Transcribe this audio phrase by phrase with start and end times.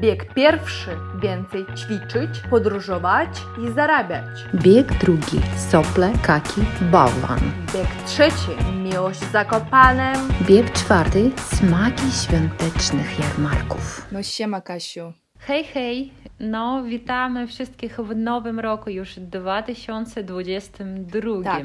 [0.00, 0.90] Bieg pierwszy
[1.22, 3.28] więcej ćwiczyć, podróżować
[3.64, 4.44] i zarabiać.
[4.54, 6.60] Bieg drugi sople, kaki,
[6.92, 7.40] bałwan.
[7.74, 10.28] Bieg trzeci miłość Zakopanem.
[10.48, 14.06] Bieg czwarty smaki świątecznych jarmarków.
[14.12, 15.12] No siema Kasiu.
[15.38, 16.12] Hej, hej!
[16.40, 21.44] No, witamy wszystkich w nowym roku, już 2022.
[21.44, 21.62] Tak.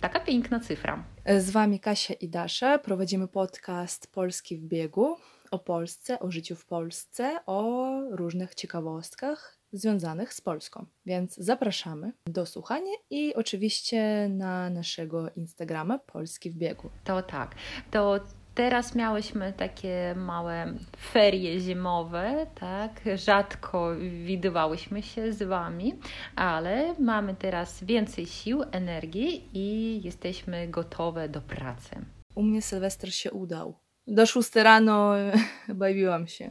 [0.00, 1.04] Taka piękna cyfra.
[1.38, 2.78] Z Wami Kasia i Dasza.
[2.78, 5.16] Prowadzimy podcast Polski w biegu
[5.50, 10.86] o Polsce, o życiu w Polsce, o różnych ciekawostkach związanych z Polską.
[11.06, 16.90] Więc zapraszamy do słuchania i oczywiście na naszego Instagrama Polski w biegu.
[17.04, 17.54] To tak.
[17.90, 18.20] To
[18.54, 20.74] teraz miałyśmy takie małe
[21.12, 23.00] ferie zimowe, tak?
[23.14, 23.90] Rzadko
[24.24, 25.94] widywałyśmy się z Wami,
[26.36, 31.90] ale mamy teraz więcej sił, energii i jesteśmy gotowe do pracy.
[32.34, 33.74] U mnie Sylwester się udał.
[34.08, 35.12] Do 6 rano
[35.68, 36.50] bawiłam się.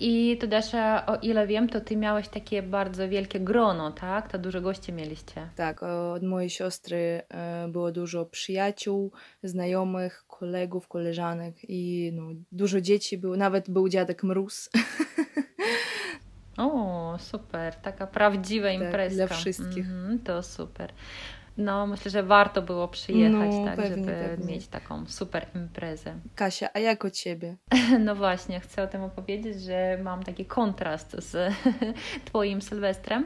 [0.00, 4.32] I to Dasza, o ile wiem, to Ty miałeś takie bardzo wielkie grono, tak?
[4.32, 5.48] To dużo gości mieliście.
[5.56, 13.18] Tak, od mojej siostry e, było dużo przyjaciół, znajomych, kolegów, koleżanek i no, dużo dzieci
[13.18, 14.70] było, nawet był dziadek Mróz.
[16.56, 19.26] O, super, taka prawdziwa Tak, imprezka.
[19.26, 19.86] dla wszystkich.
[19.86, 20.92] Mhm, to super.
[21.56, 24.54] No, myślę, że warto było przyjechać, No, tak, pewnie, żeby pewnie.
[24.54, 26.14] mieć taką super imprezę.
[26.34, 27.56] Kasia, a jak o ciebie?
[28.04, 31.54] No właśnie, chcę o tym opowiedzieć, że mam taki kontrast z
[32.24, 33.24] Twoim Sylwestrem.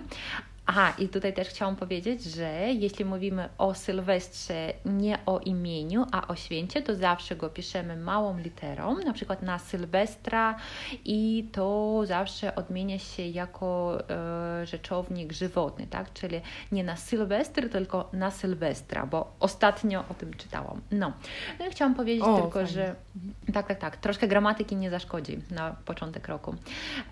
[0.70, 6.26] Aha, i tutaj też chciałam powiedzieć, że jeśli mówimy o Sylwestrze nie o imieniu, a
[6.26, 10.56] o święcie, to zawsze go piszemy małą literą, na przykład na Sylwestra
[11.04, 16.12] i to zawsze odmienia się jako e, rzeczownik żywotny, tak?
[16.12, 16.40] Czyli
[16.72, 20.80] nie na Sylwestr, tylko na Sylwestra, bo ostatnio o tym czytałam.
[20.90, 21.12] No,
[21.58, 22.68] no i chciałam powiedzieć O, tylko, fajnie.
[22.68, 22.94] że
[23.52, 23.96] tak, tak, tak.
[23.96, 26.54] Troszkę gramatyki nie zaszkodzi na początek roku.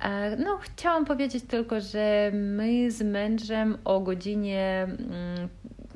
[0.03, 3.46] E, No, chciałam powiedzieć tylko, że my z mężem
[3.85, 5.49] o godzinie mm,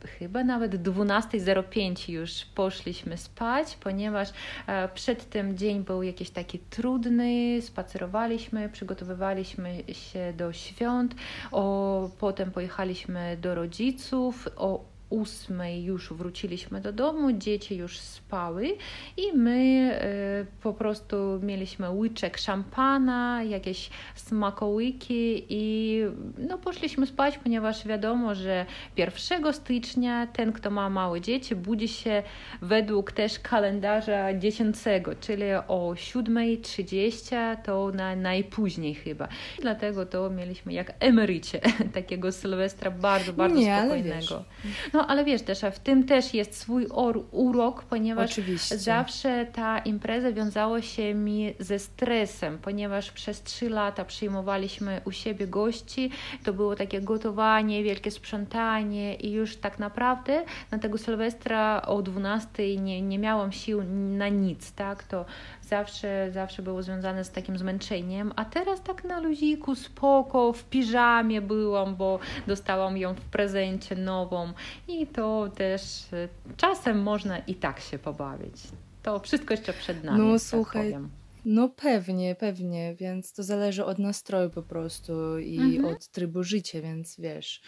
[0.06, 4.28] chyba nawet 12.05 już poszliśmy spać, ponieważ
[4.66, 11.14] e, przed tym dzień był jakiś taki trudny, spacerowaliśmy, przygotowywaliśmy się do świąt,
[11.52, 18.76] o, potem pojechaliśmy do rodziców, o ósmej już wróciliśmy do domu, dzieci już spały
[19.16, 26.00] i my e, po prostu mieliśmy łyczek szampana, jakieś smakołyki i
[26.38, 28.66] no, poszliśmy spać, ponieważ wiadomo, że
[28.96, 32.22] 1 stycznia ten, kto ma małe dzieci, budzi się
[32.62, 39.28] według też kalendarza dziecięcego, czyli o 7.30 to na, najpóźniej chyba.
[39.60, 41.60] Dlatego to mieliśmy jak emerycie
[41.94, 44.44] takiego Sylwestra bardzo, bardzo Nie, spokojnego.
[44.64, 44.99] wiesz.
[45.00, 48.78] No ale wiesz też, w tym też jest swój or, urok, ponieważ Oczywiście.
[48.78, 55.46] zawsze ta impreza wiązała się mi ze stresem, ponieważ przez trzy lata przyjmowaliśmy u siebie
[55.46, 56.10] gości,
[56.44, 62.77] to było takie gotowanie, wielkie sprzątanie i już tak naprawdę na tego Sylwestra o 12
[62.77, 63.83] nie, nie miałam sił
[64.18, 65.24] na nic, tak, to
[65.70, 71.41] zawsze, zawsze było związane z takim zmęczeniem, a teraz tak na luziku, spoko, w piżamie
[71.41, 74.53] byłam, bo dostałam ją w prezencie nową
[74.89, 75.81] i to też
[76.13, 78.55] e, czasem można i tak się pobawić.
[79.03, 80.19] To wszystko jeszcze przed nami.
[80.19, 81.08] No, tak słuchaj, powiem.
[81.45, 85.95] No pewnie, pewnie, więc to zależy od nastroju po prostu i Mhm.
[85.95, 87.63] od trybu życia, więc wiesz,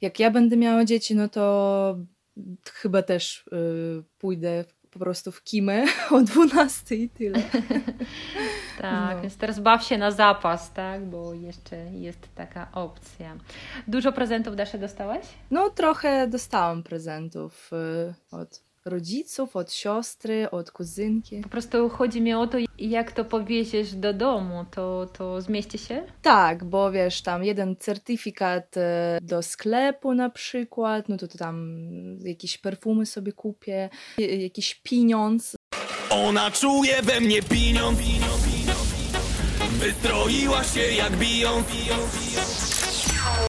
[0.00, 1.96] jak ja będę miała dzieci, no to
[2.72, 7.42] chyba też y, pójdę po prostu w kimę o 12 i tyle.
[8.80, 9.22] Tak, No.
[9.22, 13.36] więc teraz baw się na zapas, tak, bo jeszcze jest taka opcja.
[13.88, 15.24] Dużo prezentów Dasze dostałaś?
[15.50, 21.40] No trochę dostałam prezentów y, od rodziców, od siostry, od kuzynki.
[21.40, 26.02] Po prostu chodzi mi o to, jak to powieziesz do domu, to, to zmieści się?
[26.22, 31.76] Tak, bo wiesz, tam jeden certyfikat e, do sklepu na przykład, no to, to tam
[32.24, 35.56] jakieś perfumy sobie kupię, e, jakiś pieniądz.
[36.10, 37.98] Ona czuje we mnie pieniądz
[39.82, 41.62] Wystroiła się jak biją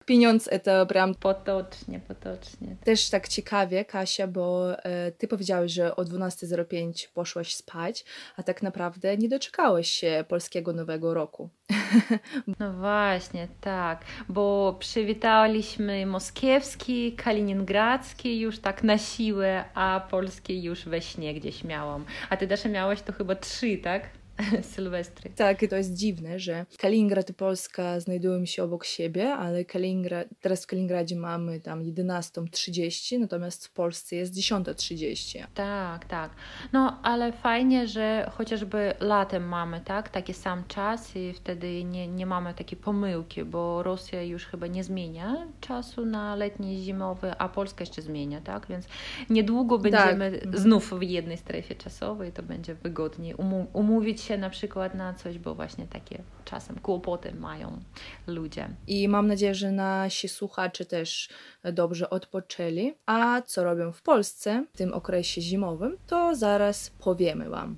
[0.06, 2.76] Pieniądz to prям Potocznie, potocznie.
[2.84, 8.06] też tak ciekawie, Kasia, bo e, ty powiedziałeś, że o 12.05 poszłaś spać,
[8.38, 11.50] a tak naprawdę nie doczekałeś się polskiego Nowego Roku.
[12.60, 21.02] No właśnie, tak, bo przywitaliśmy moskiewski, kaliningradzki już tak na siłę, a polski już we
[21.02, 22.06] śnie gdzieś miałam.
[22.30, 24.10] A ty też miałaś to chyba trzy, tak?
[24.76, 25.30] Sylwestry.
[25.36, 30.28] Tak, i to jest dziwne, że Kaliningrad i Polska znajdują się obok siebie, ale Kaliningrad,
[30.42, 35.46] teraz w Kaliningradzie mamy tam 11.30, natomiast w Polsce jest 10.30.
[35.54, 36.32] Tak, tak.
[36.74, 42.26] No, ale fajnie, że chociażby latem mamy, tak, taki sam czas i wtedy nie, nie
[42.26, 47.82] mamy takiej pomyłki, bo Rosja już chyba nie zmienia czasu na letni, zimowy, a Polska
[47.82, 48.86] jeszcze zmienia, tak, więc
[49.30, 50.60] niedługo będziemy Tak.
[50.60, 53.36] znów w jednej strefie czasowej, to będzie wygodniej
[53.74, 57.80] umówić się na przykład na coś, bo właśnie takie czasem kłopoty mają
[58.28, 58.70] ludzie.
[58.88, 61.30] I mam nadzieję, że nasi słuchacze też
[61.64, 62.94] dobrze odpoczęli.
[63.06, 67.78] A co robią w Polsce w tym okresie zimowym, to zaraz powiemy Wam.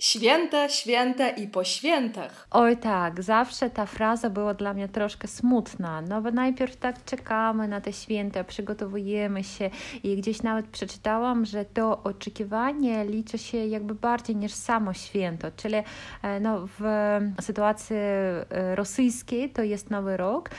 [0.00, 2.48] Święta, święta i po świętach.
[2.50, 7.68] Oj tak, zawsze ta fraza była dla mnie troszkę smutna, no bo najpierw tak czekamy
[7.68, 9.70] na te święta, przygotowujemy się
[10.02, 15.76] i gdzieś nawet przeczytałam, że to oczekiwanie liczy się jakby bardziej niż samo święto, czyli
[16.22, 16.82] e, no, w
[17.40, 20.50] sytuacji e, rosyjskiej to jest Nowy Rok,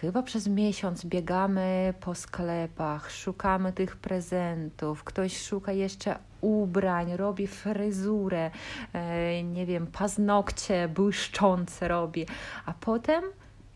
[0.00, 8.50] Chyba przez miesiąc biegamy po sklepach, szukamy tych prezentów, ktoś szuka jeszcze ubrań, robi fryzurę,
[8.92, 12.26] e, nie wiem, paznokcie błyszczące robi,
[12.66, 13.24] a potem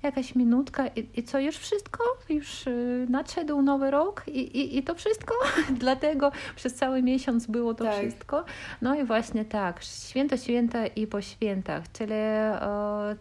[0.03, 2.05] jakaś minutka i, i co, już wszystko?
[2.29, 5.35] Już y, nadszedł nowy rok i, i, i to wszystko?
[5.71, 7.95] Dlatego przez cały miesiąc było to Tak.
[7.99, 8.45] wszystko.
[8.83, 12.13] No i właśnie tak, święto, święta i po świętach, czyli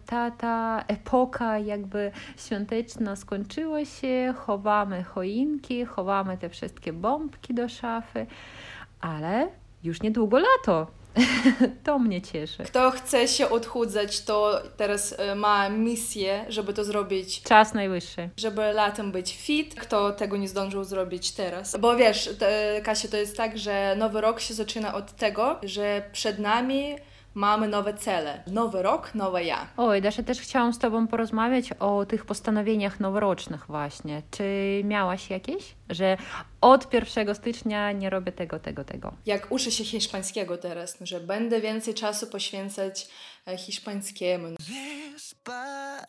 [0.06, 8.26] ta, ta epoka jakby świąteczna skończyła się, chowamy choinki, chowamy te wszystkie bombki do szafy,
[9.00, 9.48] ale
[9.84, 10.86] już niedługo lato.
[11.84, 12.62] to mnie cieszy.
[12.64, 18.28] Kto chce się odchudzać, to teraz e, ma misję, żeby to zrobić Czas najwyższy.
[18.36, 21.76] żeby latem być fit, kto tego nie zdążył zrobić teraz.
[21.76, 22.30] Bo wiesz,
[22.84, 26.96] Kasia, to jest tak, że nowy rok się zaczyna od tego, że przed nami
[27.34, 28.42] mamy nowe cele.
[28.46, 29.66] Nowy rok, nowe ja.
[29.76, 34.22] Oj, Dasza, też chciałam z Tobą porozmawiać o tych postanowieniach noworocznych właśnie.
[34.30, 34.44] Czy
[34.84, 35.74] miałaś jakieś?
[35.90, 36.16] Że
[36.60, 39.12] od 1 stycznia nie robię tego, tego, tego.
[39.26, 43.08] Jak uczę się hiszpańskiego teraz, że będę więcej czasu poświęcać
[43.46, 44.48] e, hiszpańskiemu.
[44.48, 46.01] Despacito,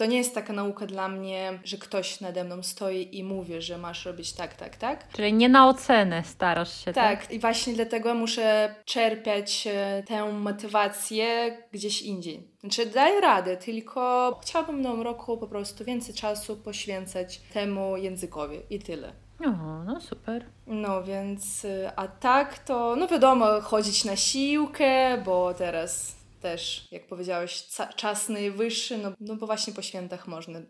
[0.00, 3.78] To nie jest taka nauka dla mnie, że ktoś nade mną stoi i mówi, że
[3.78, 5.12] masz robić tak, tak, tak.
[5.12, 7.20] Czyli nie na ocenę starasz się, tak?
[7.20, 12.48] Tak, i właśnie dlatego muszę czerpiać e, tę motywację gdzieś indziej.
[12.60, 18.58] Znaczy, daję radę, tylko chciałabym w nowym roku po prostu więcej czasu poświęcać temu językowi
[18.70, 19.12] i tyle.
[19.44, 20.44] O, no super.
[20.66, 27.06] No więc, y, a tak to, no wiadomo, chodzić na siłkę, bo teraz też, jak
[27.06, 27.66] powiedziałeś,
[27.96, 30.60] czas najwyższy, no, no bo właśnie po świętach można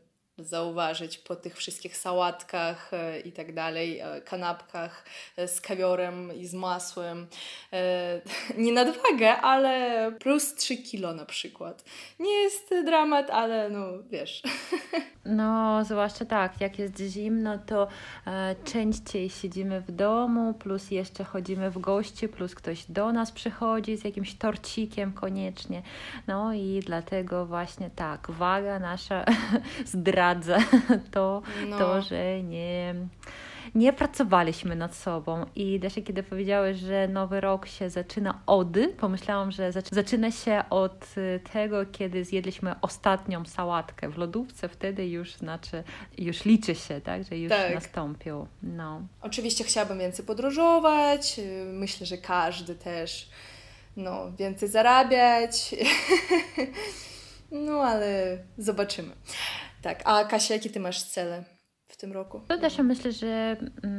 [0.41, 5.05] zauważyć po tych wszystkich sałatkach e, i tak dalej, e, kanapkach
[5.37, 7.27] e, z kawiorem i z masłem.
[8.57, 11.85] Nie nadwagę, ale plus 3 kilo na przykład.
[12.19, 14.43] Nie jest dramat, ale no wiesz.
[15.25, 17.89] No, zwłaszcza tak, jak jest zimno, to
[18.65, 24.05] częściej siedzimy w domu, plus jeszcze chodzimy w gości, plus ktoś do nas przychodzi z
[24.05, 25.83] jakimś torcikiem koniecznie.
[26.27, 29.25] No i dlatego właśnie tak, waga nasza
[29.85, 30.30] zdradza
[31.15, 31.79] to, No.
[31.79, 32.95] to że nie,
[33.75, 35.47] nie pracowaliśmy nad sobą.
[35.55, 38.69] I też kiedy powiedziałeś, że nowy rok się zaczyna od,
[38.99, 45.09] pomyślałam, że zac- zaczyna się od y, tego, kiedy zjedliśmy ostatnią sałatkę w lodówce, wtedy
[45.09, 45.85] już znaczy,
[46.19, 47.75] już liczy się, tak, że już Tak.
[47.75, 48.47] nastąpił.
[48.63, 49.03] No.
[49.23, 51.39] Oczywiście chciałabym więcej podróżować.
[51.39, 53.29] y, Myślę, że każdy też
[53.97, 55.75] no, więcej zarabiać.
[57.67, 59.13] no, ale zobaczymy.
[59.83, 61.45] Tak, a Kasia, jakie ty masz cele
[61.89, 62.41] w tym roku?
[62.49, 63.57] To też myślę, że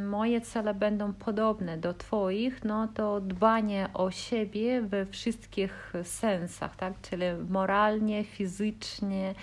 [0.09, 6.93] moje cele będą podobne do Twoich, no to dbanie o siebie we wszystkich sensach, tak?
[7.01, 9.35] Czyli moralnie, fizycznie,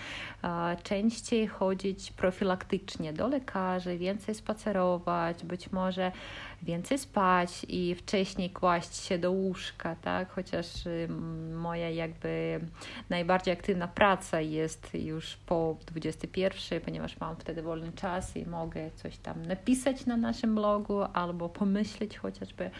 [0.83, 6.12] częściej chodzić profilaktycznie do lekarzy, więcej spacerować, być może
[6.62, 10.30] więcej spać i wcześniej kłaść się do łóżka, tak?
[10.30, 11.08] Chociaż y,
[11.54, 12.60] moja jakby
[13.10, 19.18] najbardziej aktywna praca jest już po 21, ponieważ mam wtedy wolny czas i mogę coś
[19.18, 22.70] tam napisać na naszym blogu albo pomyśleć chociażby.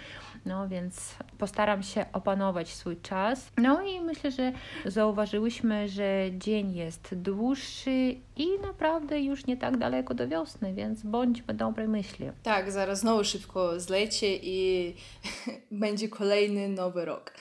[0.47, 3.53] No więc postaram się opanować swój czas.
[3.57, 4.53] No i myślę, że
[4.85, 11.55] zauważyłyśmy, że dzień jest dłuższy i naprawdę już nie tak daleko do wiosny, więc bądźmy
[11.55, 12.31] dobrej myśli.
[12.43, 14.95] Tak, zaraz znowu szybko zlecie i
[15.71, 17.33] będzie kolejny nowy rok.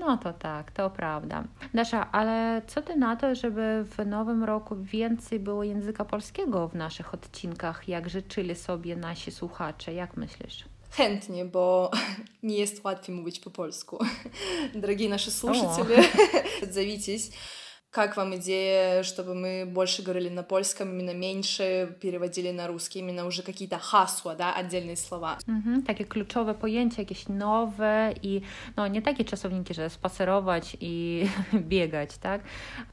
[0.00, 1.44] No to tak, to prawda.
[1.74, 6.74] Dasza, ale co ty na to, żeby w nowym roku więcej było języka polskiego w
[6.74, 9.94] naszych odcinkach, jak życzyli sobie nasi słuchacze?
[9.94, 10.64] Jak myślisz?
[10.93, 11.91] Chętnie, bo
[12.43, 13.99] nie jest łatwiej mówić po polsku.
[14.73, 16.03] Дорогие наши слушатели,
[16.63, 17.31] отзовитесь.
[17.93, 23.25] Как вам идея, чтобы мы больше говорили на польском, именно меньше переводили на русский, именно
[23.25, 25.37] уже какие-то hasła, да, отдельные слова?
[25.47, 28.41] Mhm, takie kluczowe pojęcia, jakieś nowe i
[28.77, 32.41] no nie takie czasowniki, że spacerować i biegać, tak?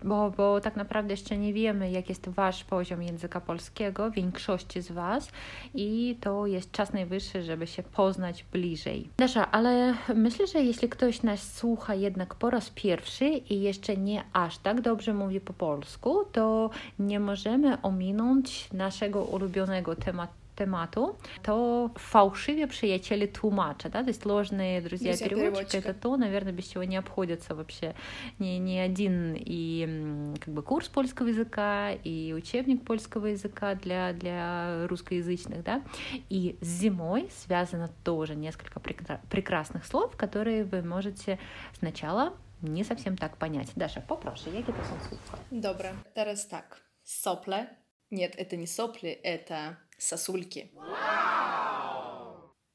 [0.05, 4.93] Bo, bo tak naprawdę jeszcze nie wiemy, jak jest Wasz poziom języka polskiego, większości z
[4.93, 5.29] Was
[5.75, 9.09] i to jest czas najwyższy, żeby się poznać bliżej.
[9.19, 14.25] Dasza, ale myślę, że jeśli ktoś nas słucha jednak po raz pierwszy i jeszcze nie
[14.33, 16.70] aż tak dobrze mówi po polsku, to
[17.00, 20.34] nie możemy ominąć naszego ulubionego tematu.
[20.56, 26.84] Темату, то фальшивые приятели тумача, да, то есть ложные друзья-переводчики, это то, наверное, без чего
[26.84, 27.96] не обходится вообще
[28.38, 34.88] ни, ни один и как бы курс польского языка, и учебник польского языка для, для
[34.88, 35.82] русскоязычных, да,
[36.30, 41.40] и с зимой связано тоже несколько прекрасных слов, которые вы можете
[41.80, 43.70] сначала nie совсем tak понять.
[43.76, 45.38] Даша, попрошу, jakie to są słówka?
[45.52, 46.82] Dobra, teraz tak.
[47.04, 47.68] Сопле.
[48.12, 50.72] Нет, это не сопли, это сосульки.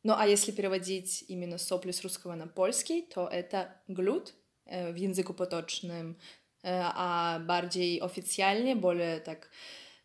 [0.02, 4.94] Ну а если переводить именно сопли с русского на польский, то это глют э, в
[4.94, 6.16] языку поточным,
[6.62, 9.50] э, а bardziej официальнее, более так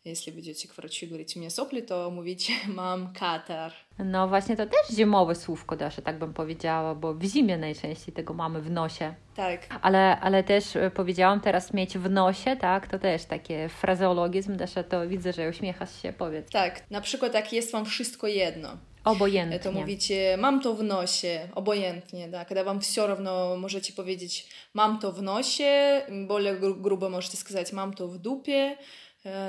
[0.05, 3.71] Jeśli będziecie k wraczu i говорить, u mnie sopli, to mówicie, mam katar.
[3.99, 8.33] No właśnie, to też zimowe słówko, Dasza, tak bym powiedziała, bo w zimie najczęściej tego
[8.33, 9.13] mamy w nosie.
[9.35, 9.67] Tak.
[9.81, 14.83] Ale, ale też e, powiedziałam teraz mieć w nosie, tak, to też takie frazeologizm, Dasza,
[14.83, 16.49] to widzę, że uśmiechasz się, powiedz.
[16.49, 18.77] Tak, na przykład jak jest Wam wszystko jedno.
[19.05, 19.59] Obojętnie.
[19.59, 24.99] To mówicie, mam to w nosie, obojętnie, да, когда вам все равно можете powiedzieć, mam
[24.99, 28.77] to w nosie, более грубо можете сказать, mam to w dupie,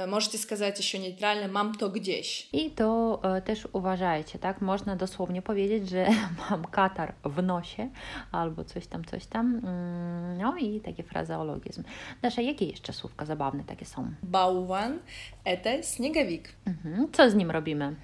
[0.06, 2.48] Możecie сказать еще нейтрально «mam to gdzieś».
[2.52, 4.60] I to e, też uważajcie, tak?
[4.60, 6.06] Można dosłownie powiedzieć, że
[6.50, 7.88] mam katar w nosie
[8.32, 9.60] albo coś tam, coś tam.
[9.64, 11.84] Mm, no i taki frazeologizm.
[12.22, 14.10] Dasza, jakie jeszcze słówka zabawne takie są?
[14.22, 16.48] Bałwan – это снеговик.
[16.66, 17.12] Mhm.
[17.12, 17.96] Co z nim robimy?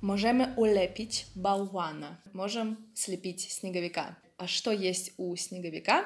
[0.00, 2.16] Możemy ulepić bałwana.
[2.32, 4.14] Możemy slepić śniegowika.
[4.38, 6.04] А что есть у снеговика?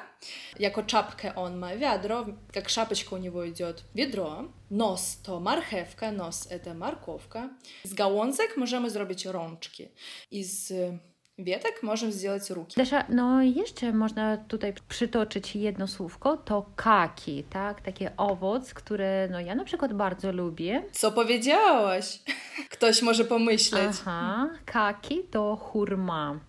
[0.59, 4.51] Jako czapkę on ma wiadro, как шапочка у него идет ведро.
[4.69, 7.49] Nos to marchewka, nos это морковка.
[7.83, 9.87] Z gałązek możemy zrobić rączki.
[10.31, 10.73] I z
[11.39, 12.73] wietek możemy сделать ruki.
[12.77, 17.81] Dasza, no jeszcze można tutaj przytoczyć jedno słówko, to kaki, tak?
[17.81, 20.83] Taki owoc, który no ja na przykład bardzo lubię.
[20.91, 22.19] Co powiedziałaś?
[22.69, 23.95] Ktoś może pomyśleć.
[24.01, 26.39] Aha, kaki to hurma.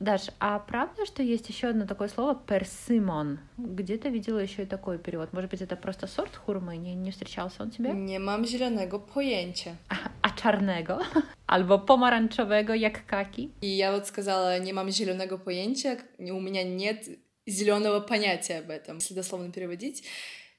[0.00, 3.38] Даш, а правда, что есть еще одно такое слово персимон?
[3.58, 5.34] Где ты видела еще и такой перевод?
[5.34, 6.78] Может быть, это просто сорт хурмы?
[6.78, 7.92] Не, не встречался он тебе?
[7.92, 9.76] Nie mam zielonego pojęcia.
[9.90, 11.00] A, a czarnego?
[11.46, 13.50] Albo pomarańczowego, jak kaki?
[13.60, 17.04] И я вот сказала, не mam zielonego pojęcia, у меня нет
[17.46, 20.02] зеленого понятия об этом, если дословно переводить.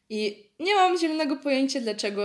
[0.09, 2.21] I nie mam zielonego pojęcia, dlaczego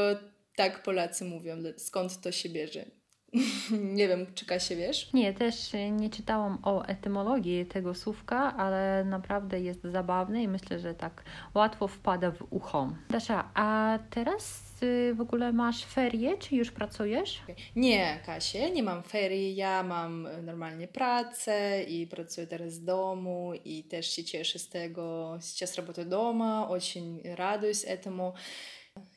[0.56, 2.84] tak Polacy mówią, skąd to się bierze.
[3.96, 5.12] nie wiem, czy Kasia wiesz?
[5.12, 10.94] Nie, też nie czytałam o etymologii tego słówka, ale naprawdę jest zabawne i myślę, że
[10.94, 12.92] tak łatwo wpada w ucho.
[13.10, 17.42] Dasza, a teraz y, w ogóle masz ferie, czy już pracujesz?
[17.76, 23.84] Nie, Kasia, nie mam ferii, ja mam normalnie pracę i pracuję teraz z domu i
[23.84, 25.38] też się cieszę z tego.
[25.40, 28.32] Сейчас работаю дома, очень радуюсь этому.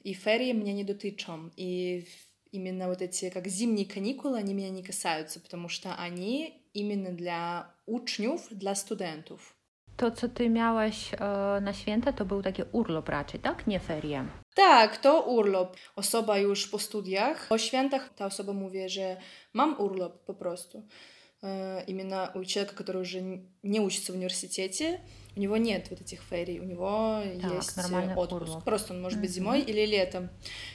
[0.03, 1.50] И ферии меня не дотычą.
[1.58, 2.03] И
[2.53, 7.74] именно вот эти как зимние каникулы, они меня не касаются, потому что они именно для
[7.86, 9.56] uczniów, dla studentów.
[9.98, 11.18] To, co ty miałaś e,
[11.62, 13.68] na święta, to był taki urlop raczej, tak?
[13.68, 14.25] Nie ferie.
[14.56, 15.77] Tak, to urlop.
[15.96, 19.18] Osoba już po studiach, po świętach ta osoba mówi, że
[19.53, 20.84] mam urlop po prostu.
[21.44, 23.22] E, именно у человека, который уже
[23.63, 25.00] не учится в университете,
[25.37, 27.79] у него нет вот этих ферий, у него так, есть
[28.17, 28.33] отпуск.
[28.33, 28.64] Урок.
[28.64, 29.71] Просто он может быть зимой mm-hmm.
[29.71, 30.31] или летом.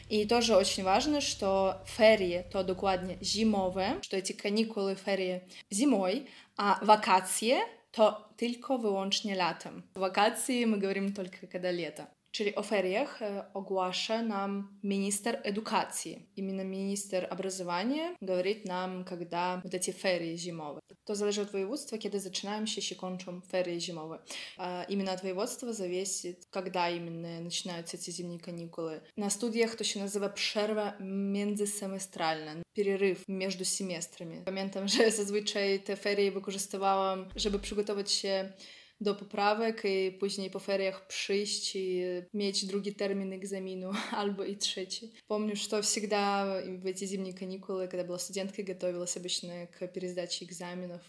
[0.09, 6.77] И тоже очень важно, что ферии то докладnie zimowe, что эти каникулы ферии зимой, а
[6.81, 7.59] вакации
[7.91, 9.83] то tylko wyłącznie latem.
[9.95, 12.07] Вакации мы говорим только когда лето.
[12.30, 13.20] Czyli o feriach
[13.54, 16.28] ogłasza nam minister edukacji.
[16.36, 20.80] Именно министр образования говорит нам, когда вот эти ферии зимовые.
[21.04, 24.18] To zależy od województwa, kiedy zaczynają się, się kończą ferie zimowe.
[24.58, 29.00] А именно от województwa зависит, когда именно начинаются эти зимние каникулы.
[29.16, 34.42] На студиях to się nazywa przerwa międzysemestralna, перерыв между семестрами.
[34.44, 38.52] Pamiętam, że zazwyczaj te ferie wykorzystywałam, żeby przygotować się
[39.00, 42.02] do poprawek i później po feriach przyjść i
[42.34, 45.12] mieć drugi termin egzaminu albo и trzeci.
[45.28, 46.46] Помню, что всегда
[46.82, 51.00] в эти зимние каникулы, когда была студенткой, готовилась обычно к пересдаче экзаменов,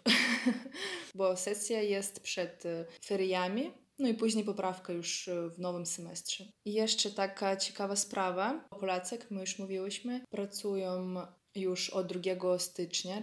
[1.16, 2.64] bo sesja jest przed
[3.06, 6.46] feriami, no i później poprawka już w nowym semestrze.
[6.66, 8.68] I jeszcze taka ciekawa sprawa.
[8.80, 11.16] Polacy, jak my już mówiłyśmy, pracują
[11.56, 13.22] już od 2 stycznia.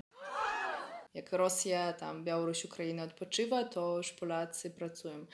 [1.16, 5.26] Jak Rosja, tam Białoruś, Ukraina odpoczywa, to już Polacy pracują.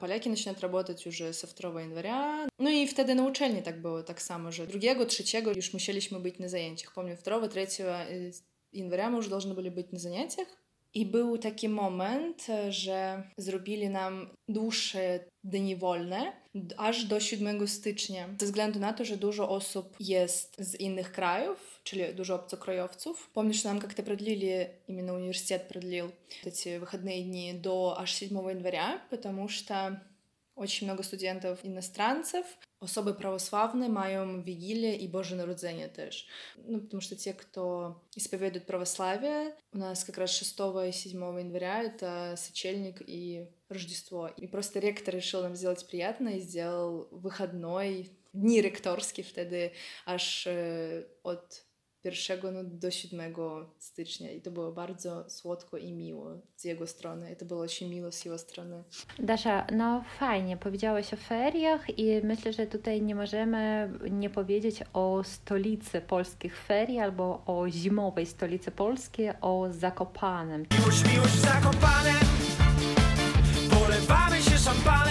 [0.00, 2.48] Поляки начинают работать уже со 2 января.
[2.58, 5.24] No i wtedy na uczelni tak było tak samo, że 2, 3
[5.56, 6.92] już musieliśmy być na zajęciach.
[6.94, 7.84] Помню, 2, 3
[8.72, 10.48] января мы już должны были być na zajęciach.
[10.94, 16.32] I był taki moment, że zrobili nam dłuższe dni wolne,
[16.76, 18.28] aż do 7 stycznia.
[18.40, 23.30] Ze względu na to, że dużo osób jest z innych krajów, czyli dużo obcokrajowców.
[23.32, 26.12] Помню, что нам как-то продлили, именно университет продлил
[26.44, 30.00] эти выходные дни до аж 7 января, потому что
[30.59, 32.45] очень много студентов иностранцев,
[32.81, 36.27] Osoby prawosławne mają Wigilię i Boże Narodzenie też.
[36.67, 40.55] Ну, потому что те, кто исповедует православие, у нас как раз 6
[40.87, 44.27] и 7 января— это сочельник и Рождество.
[44.27, 49.71] И просто ректор решил нам сделать приятно и сделал выходной, дни ректорские wtedy
[50.05, 50.47] aż
[51.23, 51.68] od
[52.03, 53.33] 1 no, do 7
[53.77, 57.31] stycznia i to było bardzo słodko i miło z jego strony.
[57.31, 58.83] I to było się miło z jego strony.
[59.19, 64.29] Dasza, no fajnie, powiedziałaś o feriach i myślę, że tutaj nie możemy nie
[64.93, 70.65] o stolicy polskich ferii albo o zimowej stolicy Polski, o Zakopanem.
[70.79, 72.15] Miłość, miłość w Zakopanem,
[73.69, 75.08] polewamy się szampanem.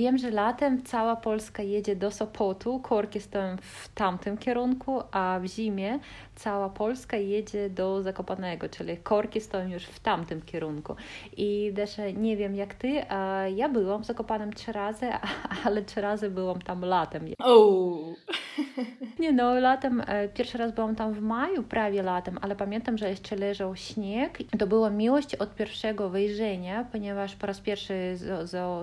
[0.00, 5.46] Wiem, że latem cała Polska jedzie do Sopotu, korki stoją w tamtym kierunku, a w
[5.46, 5.98] zimie
[6.34, 10.96] cała Polska jedzie do Zakopanego, czyli korki stoją już w tamtym kierunku.
[11.36, 15.06] I też nie wiem jak ty, a ja byłam w Zakopanem trzy razy,
[15.64, 17.24] ale trzy razy byłam tam latem.
[17.38, 18.14] Oh.
[19.18, 23.10] Nie no, latem, e, pierwszy raz byłam tam w maju, prawie latem, ale pamiętam, że
[23.10, 24.38] jeszcze leżał śnieg.
[24.58, 28.18] To była miłość od pierwszego wejrzenia, ponieważ po raz pierwszy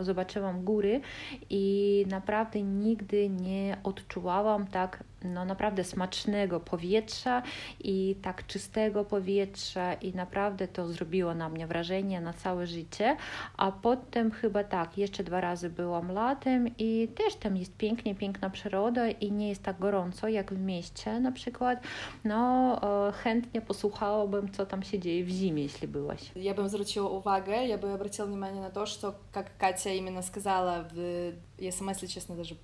[0.01, 1.01] zobaczyłam góry
[1.49, 7.42] i naprawdę nigdy nie odczuwałam tak no naprawdę smacznego powietrza
[7.80, 13.16] i tak czystego powietrza i naprawdę to zrobiło na mnie wrażenie na całe życie,
[13.56, 18.50] a potem chyba tak, jeszcze dwa razy byłam latem i też tam jest pięknie, piękna
[18.50, 21.82] przyroda i nie jest tak gorąco jak w mieście na przykład,
[22.24, 22.80] no
[23.12, 26.32] chętnie posłuchałabym, co tam się dzieje w zimie, jeśli byłaś.
[26.36, 30.88] Ja bym zwróciła uwagę, ja bym обратила внимание на то, что, как Катя именно сказала,
[30.94, 31.32] в...
[31.58, 32.54] я сама, если честно, даже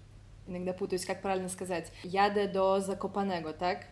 [0.47, 3.87] иногда путаюсь, как правильно сказать, jadę do Zakopanego, tak?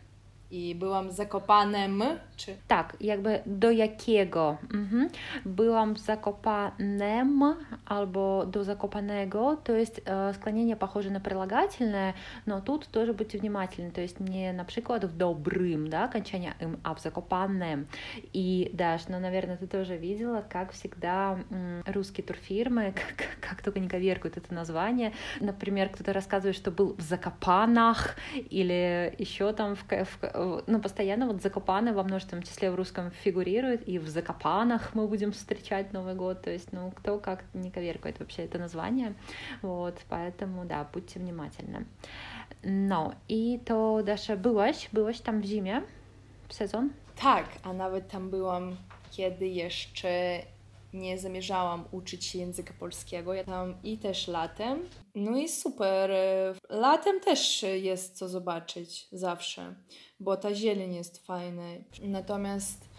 [0.52, 2.04] I byłam zakopanem,
[2.38, 2.56] czy?
[2.68, 4.58] Tak, jakby do jakiego.
[4.74, 5.10] Mhm.
[5.46, 12.14] Byłam zakopanem albo do zakopanego, to есть э, склонение похоже на прилагательное,
[12.46, 16.80] но тут тоже будьте внимательны, то есть не на przykład в добрым, да, окончание им,
[16.84, 17.88] а в закопанном.
[18.34, 21.40] И, Даш, ну, наверное, ты тоже видела, как всегда
[21.86, 25.14] русские турфирмы, как, как только не коверкуют это название.
[25.40, 28.16] Например, кто-то рассказывает, что был в Закопанах
[28.50, 33.88] или еще там в, в, ну, постоянно вот Закопаны во множественном числе в русском фигурирует,
[33.88, 38.20] и в Закопанах мы будем встречать Новый год, то есть, ну, кто как не коверкает
[38.20, 39.14] вообще это название,
[39.62, 41.86] вот, поэтому, да, будьте внимательны.
[42.64, 45.82] No i to Dasza, byłaś, byłaś tam w zimie,
[46.48, 46.90] w sezon?
[47.16, 48.76] Tak, a nawet tam byłam,
[49.12, 50.40] kiedy jeszcze
[50.94, 53.34] nie zamierzałam uczyć się języka polskiego.
[53.34, 54.90] Ja tam i też latem.
[55.16, 56.12] No i super.
[56.70, 59.76] Latem też jest co zobaczyć zawsze,
[60.20, 61.64] bo ta zieleń jest fajna.
[62.02, 62.90] Natomiast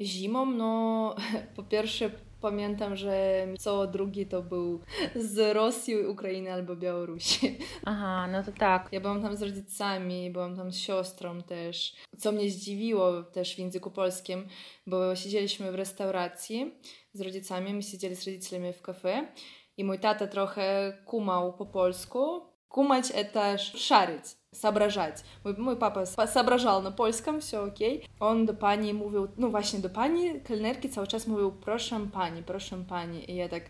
[0.00, 1.14] zimą, no
[1.56, 2.10] po pierwsze
[2.42, 4.80] pamiętam, że co drugi to był
[5.14, 7.58] z Rosji, Ukrainy albo Białorusi.
[7.84, 8.88] Aha, no to tak.
[8.92, 11.94] Ja byłam tam z rodzicami, byłam tam z siostrą też.
[12.18, 14.48] Co mnie zdziwiło też w języku polskim,
[14.86, 16.74] bo siedzieliśmy w restauracji
[17.12, 19.28] z rodzicami, my siedzieli z rodzicami w kafe
[19.76, 22.51] i mój tata trochę kumał po polsku.
[22.72, 25.24] Kumać это шарить соображать.
[25.44, 28.06] Mój, mój papa соображал na polskim, все okej.
[28.20, 32.84] On do pani mówił, no właśnie do pani kelnerki cały czas mówił proszę pani, proszę
[32.88, 33.30] pani.
[33.30, 33.62] I ja tak,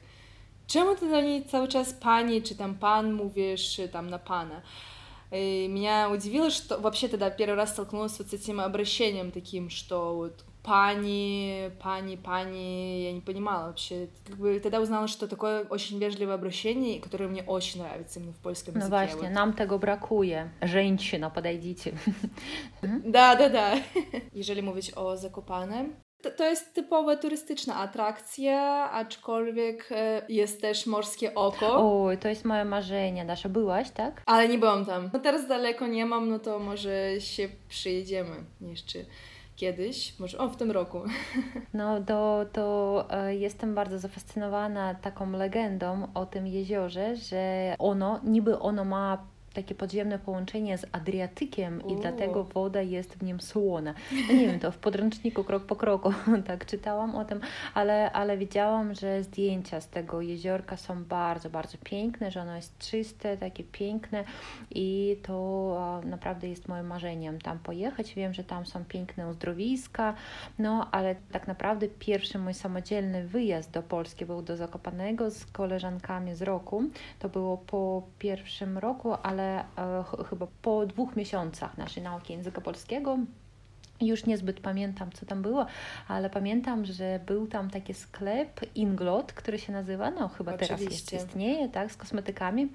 [0.67, 4.63] czemu ty do niej cały czas pani, czy tam pan mówisz, tam na pana?
[5.33, 10.15] И меня удивило, что вообще тогда первый раз столкнулась вот с этим обращением таким, что
[10.15, 14.10] вот пани, пани, пани, я не понимала вообще.
[14.28, 18.38] Как бы тогда узнала, что такое очень вежливое обращение, которое мне очень нравится именно в
[18.38, 18.84] польском языке.
[18.84, 19.32] Ну właśnie, вот.
[19.32, 20.50] nam tego brakuje.
[20.62, 21.94] Женщина, подойдите.
[23.06, 23.76] Да, да, да.
[24.34, 31.36] Jeżeli mówić o Zakopanem, To, to jest typowa turystyczna atrakcja, aczkolwiek e, jest też morskie
[31.36, 32.04] oko.
[32.06, 33.26] Oj, to jest moje marzenie.
[33.26, 34.22] Dasza, byłaś, tak?
[34.26, 35.10] Ale nie byłam tam.
[35.14, 39.00] No teraz daleko nie mam, no to może się przyjedziemy jeszcze
[39.57, 41.01] kiedyś, może o w tym roku.
[41.75, 48.59] No to, to e, jestem bardzo zafascynowana taką legendą o tym jeziorze, że ono, niby
[48.59, 52.01] ono ma takie podziemne połączenie z Adriatykiem i U.
[52.01, 53.95] dlatego woda jest w nim słona.
[54.29, 56.13] No nie wiem, to w podręczniku krok po kroku
[56.47, 57.41] tak czytałam o tym,
[57.75, 62.79] ale, ale widziałam, że zdjęcia z tego jeziorka są bardzo, bardzo piękne, że ono jest
[62.79, 64.25] czyste, takie piękne
[64.71, 68.15] i to naprawdę jest moim marzeniem tam pojechać.
[68.15, 70.15] Wiem, że tam są piękne uzdrowiska,
[70.59, 76.35] no ale tak naprawdę pierwszy mój samodzielny wyjazd do Polski był do Zakopanego z koleżankami
[76.35, 76.85] z roku.
[77.19, 79.65] To było po pierwszym roku, ale e,
[80.05, 83.19] ch- chyba po dwóch miesiącach naszej nauki języka polskiego.
[84.03, 85.67] Już niezbyt pamiętam, co tam było,
[86.09, 91.17] ale pamiętam, że był tam taki sklep Inglot, który się nazywa, no chyba teraz Oczywiście.
[91.17, 92.69] jeszcze istnieje, tak, z kosmetykami.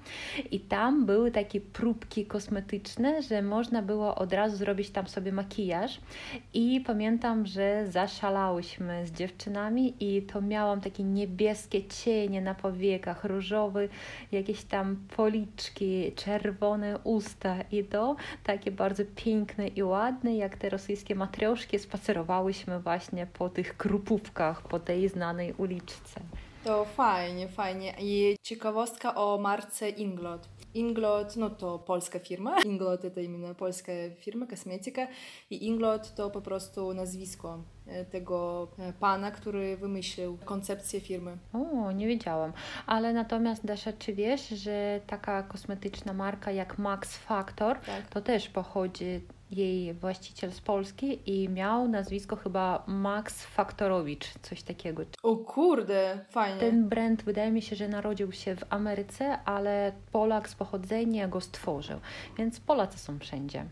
[0.50, 6.00] I tam były takie próbki kosmetyczne, że można było od razu zrobić tam sobie makijaż.
[6.54, 13.88] I pamiętam, że zaszalałyśmy z dziewczynami i to miałam takie niebieskie cienie na powiekach, różowy,
[14.32, 21.14] jakieś tam policzki, czerwone usta i to takie bardzo piękne i ładne, jak te rosyjskie
[21.17, 26.21] matrioszki, spacerowałyśmy właśnie po tych krupówkach, po tej znanej uliczce.
[26.63, 27.93] To fajnie, fajnie.
[27.99, 30.49] I ciekawostka o marce Inglot.
[30.73, 32.55] Inglot, no to polska firma.
[32.65, 35.07] Inglot to именно polska firma, kosmetyka.
[35.49, 41.37] I Inglot to po prostu nazwisko e, tego e, pana, który wymyślił koncepcję firmy.
[41.53, 42.53] O, nie wiedziałam.
[42.87, 48.07] Ale natomiast Dasza, czy wiesz, że taka kosmetyczna marka jak Max Factor, Tak.
[48.07, 55.02] to też pochodzi jej właściciel z Polski i miał nazwisko chyba Max Faktorowicz, coś takiego.
[55.22, 56.60] O kurde, fajnie.
[56.60, 61.40] Ten brand wydaje mi się, że narodził się w Ameryce, ale Polak z pochodzenia go
[61.40, 62.00] stworzył,
[62.38, 63.64] więc Polacy są wszędzie.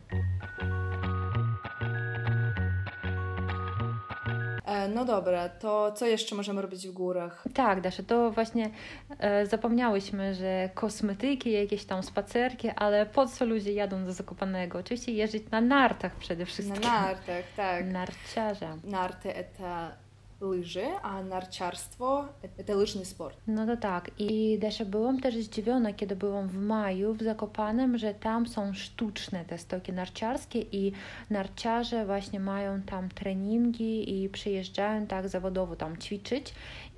[4.88, 7.44] No dobra, to co jeszcze możemy robić w górach?
[7.54, 8.70] Tak, Dasza, to właśnie
[9.18, 14.78] e, zapomniałyśmy, że kosmetyki, jakieś tam spacerki, ale po co ludzie jadą do Zakopanego?
[14.78, 16.82] Oczywiście jeździć na nartach przede wszystkim.
[16.82, 17.86] Na nartach, tak.
[17.86, 18.76] Narciarza.
[18.84, 20.05] Narty eta
[20.41, 22.25] лыжи, a narciarstwo
[22.57, 23.35] это лыжный sport.
[23.47, 24.11] No to tak.
[24.17, 29.45] I Desza, byłam też zdziwiona, kiedy byłam w maju w Zakopanem, że tam są sztuczne
[29.45, 30.91] te stoki narciarskie i
[31.29, 36.53] narciarze właśnie mają tam treningi i przyjeżdżają tak zawodowo tam ćwiczyć.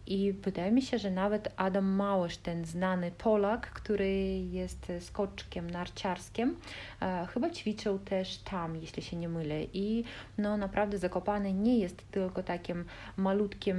[0.08, 6.56] I wydaje mi się, że nawet Adam Małysz, ten znany Polak, który jest skoczkiem narciarskim,
[7.02, 9.62] e, chyba ćwiczył też tam, jeśli się nie mylę.
[9.72, 10.04] I
[10.38, 12.84] no naprawdę Zakopane nie jest tylko takim
[13.16, 13.78] malutkim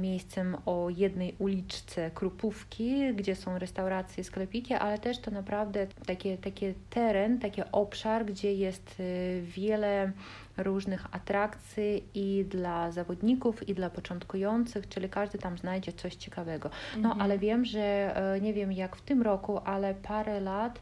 [0.00, 6.74] miejscem o jednej uliczce Krupówki, gdzie są restauracje, sklepiki, ale też to naprawdę takie, takie
[6.90, 10.12] teren, taki obszar, gdzie jest e, wiele
[10.62, 16.70] różnych atrakcji i dla zawodników, i dla początkujących, czyli każdy tam znajdzie coś ciekawego.
[16.96, 20.80] No ale wiem, że e, nie wiem jak w tym roku, ale parę lat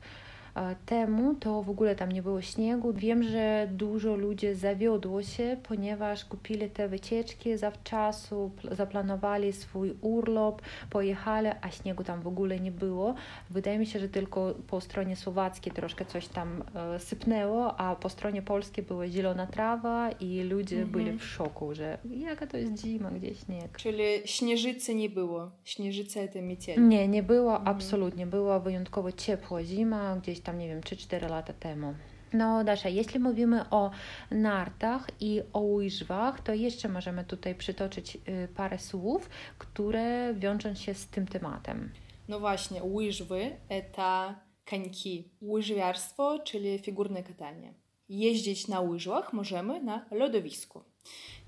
[0.59, 2.93] E, temu, to w ogóle tam nie było śniegu.
[2.93, 11.49] Wiem, że dużo ludzi zawiodło się, ponieważ kupili te wycieczki zawczasu, zaplanowali swój urlop, pojechali,
[11.61, 13.15] a śniegu tam w ogóle nie było.
[13.51, 18.09] Wydaje mi się, że tylko po stronie słowackiej troszkę coś tam e, sypnęło, a po
[18.09, 20.93] stronie polskiej była zielona trawa i ludzie mhm.
[20.93, 23.77] byli w szoku, że jaka to jest zima, gdzie śnieg.
[23.77, 26.77] Czyli śnieżycy nie było, śnieżyce te miecie.
[26.77, 27.69] Nie, nie było, mhm.
[27.77, 28.27] absolutnie.
[28.27, 31.95] Była wyjątkowo ciepła zima, gdzieś tam nie wiem, 3-4 lata temu.
[32.33, 33.91] No, Dasza, jeśli mówimy o
[34.31, 40.95] nartach i o łyżwach, to jeszcze możemy tutaj przytoczyć y, parę słów, które wiążą się
[40.95, 41.93] z tym tematem.
[42.29, 43.51] No właśnie, łyżwy
[43.93, 44.35] to
[44.71, 47.75] końki, łyżwiarstwo, czyli figurne katanie.
[48.09, 50.85] Jeździć na łyżwach możemy na lodowisku.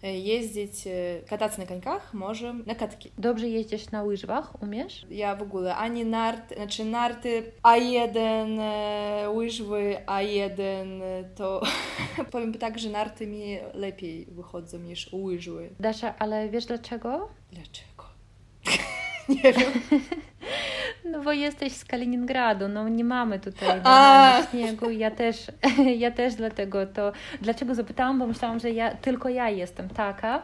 [0.03, 0.90] E, jeździć, e,
[1.29, 3.11] katać na końkach, może na katki.
[3.18, 5.07] Dobrze jeździsz na łyżwach, umiesz?
[5.11, 11.03] Ja w ogóle ani narty, znaczy narty A1, e, łyżwy A1,
[11.35, 11.61] to
[12.33, 15.70] powiem tak, że narty mi lepiej wychodzą niż łyżwy.
[15.81, 17.29] Dasza, ale wiesz dlaczego?
[17.53, 18.05] Dlaczego?
[19.29, 19.73] Nie wiem.
[21.05, 23.81] No bo jesteś z Kaliningradu, no nie mamy tutaj
[24.51, 24.91] śniegu.
[24.91, 25.47] Ja też,
[25.99, 27.13] ja też dlatego to.
[27.43, 28.19] Dlaczego zapytałam?
[28.19, 30.43] Bo myślałam, że ja, tylko ja jestem taka,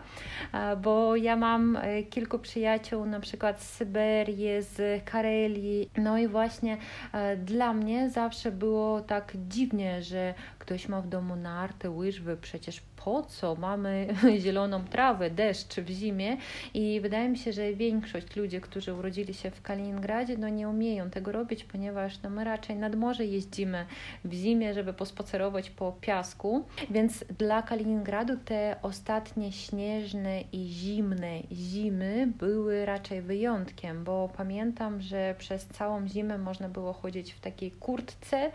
[0.82, 5.90] bo ja mam e, kilku przyjaciół, na przykład z Syberii, z Karelii.
[5.96, 6.76] No i właśnie
[7.12, 12.82] e, dla mnie zawsze było tak dziwnie, że ktoś ma w domu narty, łyżwy, przecież
[13.04, 14.08] po co mamy
[14.42, 16.36] zieloną trawę, deszcz w zimie.
[16.74, 21.10] I wydaje mi się, że większość ludzi, którzy urodzili się w Kaliningradzie, no nie umieją
[21.10, 23.86] tego robić, ponieważ no, my raczej nad morze jeździmy
[24.24, 32.28] w zimie, żeby pospacerować po piasku, więc dla Kaliningradu te ostatnie śnieżne i zimne zimy
[32.38, 38.50] były raczej wyjątkiem, bo pamiętam, że przez całą zimę można było chodzić w takiej kurtce,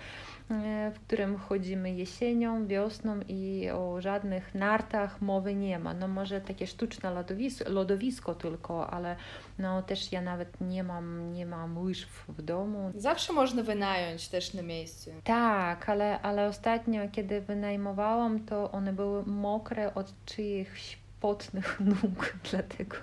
[0.52, 4.02] E, w którym chodzimy jesienią, wiosną i o
[4.32, 5.94] żadnych nartach mowy nie ma.
[5.94, 9.16] No może takie sztuczne lodowisko, lodowisko tylko, ale
[9.60, 12.92] no też ja nawet nie mam, nie mam łyż w domu.
[12.96, 15.12] Zawsze można wynająć też na miejscu.
[15.24, 22.98] Tak, ale, ale ostatnio, kiedy wynajmowałam, to one były mokre od czyichś potnych nóg, dlatego,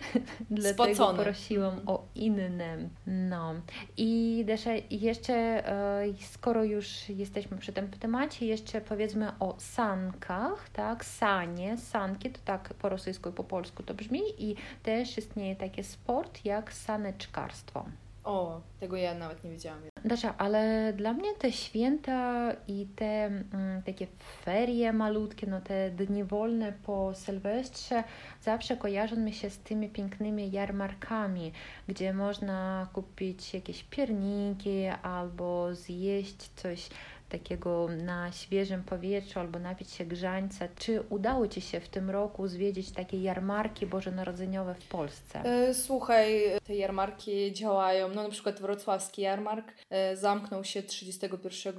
[0.50, 2.88] dlatego prosiłam o inne.
[3.06, 3.54] No.
[3.96, 4.44] I
[4.90, 11.04] jeszcze, e, skoro już jesteśmy przy tym temacie, jeszcze powiedzmy o sankach, tak?
[11.04, 15.84] Sanie, sanki, to tak po rosyjsku i po polsku to brzmi i też istnieje taki
[15.84, 17.84] sport jak saneczkarstwo.
[18.28, 19.80] O, tego ja nawet nie wiedziałam.
[20.04, 24.06] Dasza, ale dla mnie te święta i te mm, takie
[24.44, 28.04] ferie malutkie, no te dni wolne po Sylwestrze
[28.42, 31.52] zawsze kojarzą mi się z tymi pięknymi jarmarkami,
[31.88, 36.88] gdzie można kupić jakieś pierniki albo zjeść coś
[37.28, 40.68] takiego na świeżym powietrzu albo napić się grzańca.
[40.76, 45.42] Czy udało Ci się w tym roku zwiedzić takie jarmarki bożonarodzeniowe w Polsce?
[45.44, 51.74] E, słuchaj, te jarmarki działają, no na przykład wrocławski jarmark e, zamknął się 31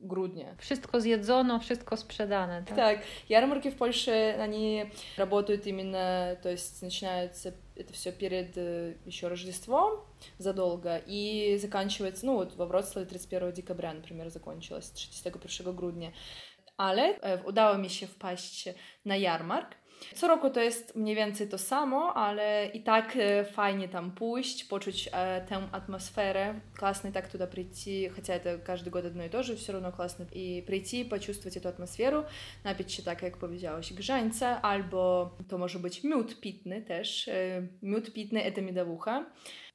[0.00, 0.54] grudnia.
[0.58, 2.76] Wszystko zjedzono, wszystko sprzedane, tak?
[2.76, 8.56] Так, ярмарки в Польше, они работают именно, то есть начинается это все перед
[9.06, 10.04] еще Рождеством
[10.38, 16.12] задолго и заканчивается, ну вот во Wrocławiu 31 декабря, например, закончилось, 31 grudnia.
[16.76, 18.68] Ale udało mi się wpaść
[19.04, 19.74] na jarmark
[20.14, 24.64] co roku to jest mniej więcej to samo, ale i tak e, fajnie tam pójść,
[24.64, 26.60] poczuć e, tę atmosferę.
[26.78, 29.92] Классно и так туда прийти, хотя это каждый год одно и то же, все равно
[29.92, 32.24] классно и прийти, почувствовать эту атmosferę,
[32.64, 37.28] napić się tak, jak powiedziałaś, grzańca, albo to może być miód pitny też.
[37.28, 39.26] E, miód pitny to miodowucha.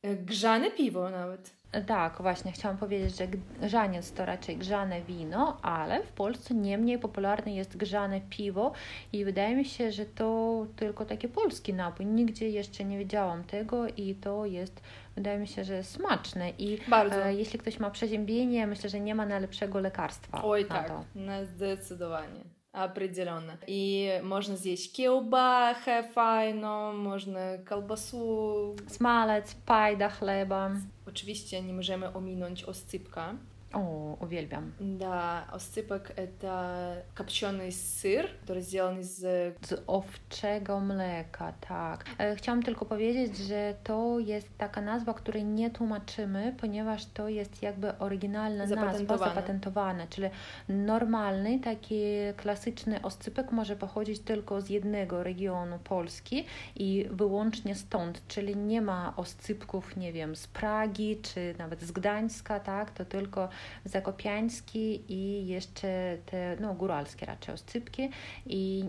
[0.03, 1.54] Grzane piwo nawet.
[1.86, 3.28] Tak, właśnie chciałam powiedzieć, że
[3.60, 8.72] grzaniec to raczej grzane wino, ale w Polsce nie mniej popularne jest grzane piwo
[9.12, 12.06] i wydaje mi się, że to tylko taki polski napój.
[12.06, 14.80] Nigdzie jeszcze nie widziałam tego i to jest,
[15.16, 17.24] wydaje mi się, że smaczne i Bardzo.
[17.24, 21.04] E, jeśli ktoś ma przeziębienie, myślę, że nie ma najlepszego lekarstwa Oj na tak, to.
[21.14, 23.59] na zdecydowanie Определенно.
[23.67, 28.75] И можно съесть кiełbachę fajną, można колбасу.
[28.87, 30.71] Smalec, pajda chleba.
[31.07, 33.35] Oczywiście nie możemy ominąć oscypka.
[33.73, 34.73] O, uwielbiam.
[34.79, 39.17] Да, осцыпок — это копченый сыр, который сделан из...
[39.17, 42.05] Z owczego mleka, tak.
[42.17, 47.61] E, chciałam tylko powiedzieć, że to jest taka nazwa, której nie tłumaczymy, ponieważ to jest
[47.61, 50.27] jakby oryginalna nazwa, zapatentowana, czyli
[50.69, 52.03] normalny, taki
[52.37, 59.13] klasyczny oscypek może pochodzić tylko z jednego regionu Polski i wyłącznie stąd, czyli nie ma
[59.15, 63.49] oscypków, nie wiem, z Pragi, czy nawet z Gdańska, tak, to tylko
[63.84, 68.10] zakopiański i jeszcze te no, góralskie raczej oscypki
[68.46, 68.84] i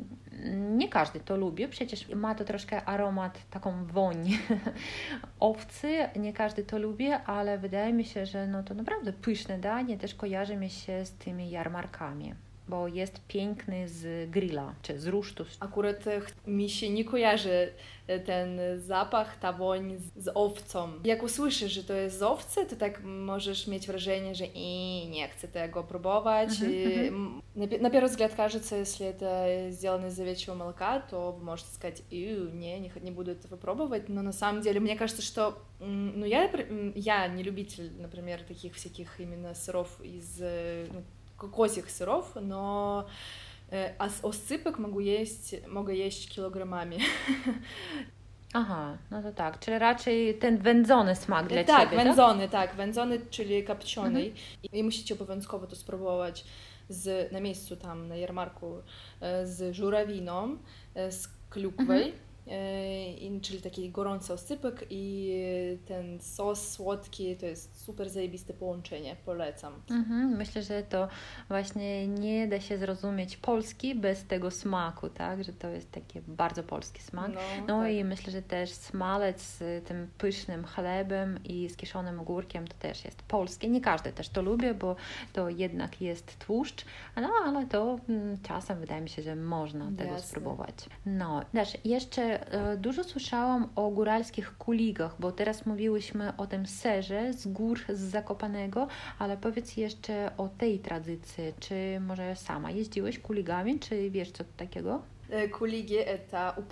[0.53, 4.29] nie każdy to lubi, przecież ma to troszkę aromat, taką woń
[5.39, 9.97] owcy, nie każdy to lubi, ale wydaje mi się, że no to naprawdę pyszne danie.
[9.97, 12.33] Też kojarzy mi się z tymi jarmarkami
[12.67, 15.45] bo jest piękny z grilla, czy z rusztu.
[15.59, 16.05] Akurat
[16.47, 17.71] mi się nie kojarzy
[18.25, 20.89] ten zapach, ta woń z, z owcą.
[21.03, 25.27] Jak usłyszysz, że to jest z owcy, to tak możesz mieć wrażenie, że i nie
[25.27, 26.49] chcę tego próbować.
[26.49, 27.41] Mm-hmm.
[27.55, 32.03] На, на первый взгляд кажется, если это сделано из овечьего молока, то вы можете сказать,
[32.11, 36.49] не, не, не буду этого пробовать, но на самом деле мне кажется, что ну, я,
[36.95, 41.03] я не любитель, например, таких всяких именно сыров из ну,
[41.36, 43.04] козьих сыров, но
[43.98, 46.98] а осcypek mogę jeść, mogę jeść kilogramami.
[48.54, 52.68] Aha, no to tak, czyli raczej ten wędzony smak dla tak, Ciebie, wędzony, tak?
[52.68, 54.20] tak, wędzony, czyli kapciony.
[54.20, 54.34] Mhm.
[54.72, 56.44] I musicie obowiązkowo to spróbować
[56.88, 58.74] z, na miejscu tam, na jarmarku,
[59.44, 60.56] z żurawiną,
[60.94, 62.02] z klukwej.
[62.02, 62.25] Mhm e, i-
[63.41, 65.33] czyli taki gorący osypek i
[65.85, 69.73] ten sos słodki, to jest super zajebiste połączenie, polecam.
[69.89, 71.07] Mhm, myślę, że to
[71.47, 75.43] właśnie nie da się zrozumieć Polski bez tego smaku, tak?
[75.43, 77.31] Że to jest taki bardzo polski smak.
[77.67, 77.91] No tak.
[77.91, 83.05] i myślę, że też smalec z tym pysznym chlebem i z kiszonym ogórkiem to też
[83.05, 83.69] jest polskie.
[83.69, 84.95] Nie każdy też to lubi, bo
[85.33, 90.11] to jednak jest tłuszcz, no ale to mm, czasem wydaje mi się, że można tego
[90.11, 90.27] Jasne.
[90.27, 90.75] spróbować.
[91.05, 97.33] No, też jeszcze e, dużo słyszałam o góralskich kuligach, bo teraz mówiłyśmy o tym serze
[97.33, 98.87] z gór z Zakopanego,
[99.19, 101.43] ale powiedz jeszcze o tej tradycji.
[101.59, 105.01] Czy może sama jeździłeś kuligami, czy wiesz co takiego?
[105.29, 105.97] E, Kuligi
[106.31, 106.63] to.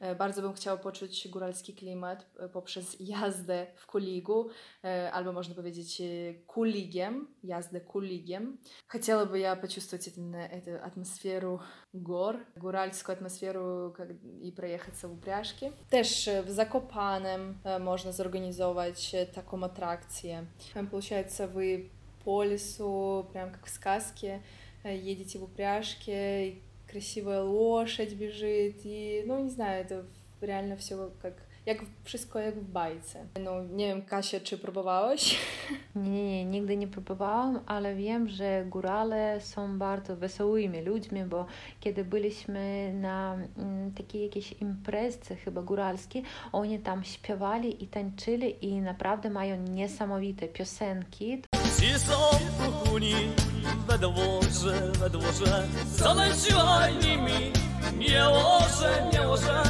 [0.00, 4.48] E, Bardzo bym chciała poczuć góralski klimat e, poprzez jazdę w kuligu,
[4.84, 6.04] e, albo można powiedzieć e,
[6.46, 8.58] kuligiem, jazdę kuligiem.
[8.88, 11.60] Хотела бы я почувствовать это, эту атмосферу
[11.94, 14.08] гор, гуральскую атмосферу как,
[14.40, 15.72] и проехаться в упряжке.
[15.90, 20.46] Też e, w Zakopanem e, można zorganizować e, taką atrakcję.
[20.74, 21.90] Там, Получается, вы
[22.24, 24.42] по лесу, прям как в сказке,
[24.84, 26.56] э, едете в упряжке,
[26.91, 30.05] красивая лошадь бежит, и, ну, не знаю, это
[30.41, 31.33] реально все как,
[31.65, 33.25] jak wszystko jak w bajce.
[33.43, 35.37] No, nie wiem, Kasia, czy próbowałaś?
[35.95, 41.45] Nie, nie, nie, nigdy nie próbowałam, ale wiem, że górale są bardzo wesołymi ludźmi, bo
[41.79, 48.81] kiedy byliśmy na mm, takiej jakiejś imprezce chyba góralskiej, oni tam śpiewali i tańczyli i
[48.81, 51.41] naprawdę mają niesamowite piosenki.
[51.79, 52.15] Ci są
[52.57, 53.13] kuchuni
[53.92, 57.52] we dworze, we dworze Zanęciłaj nimi,
[57.98, 59.62] nie łoże, nie łoże